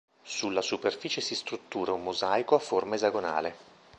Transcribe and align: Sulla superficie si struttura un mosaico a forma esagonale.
Sulla 0.23 0.63
superficie 0.63 1.21
si 1.21 1.35
struttura 1.35 1.91
un 1.91 2.01
mosaico 2.01 2.55
a 2.55 2.59
forma 2.59 2.95
esagonale. 2.95 3.55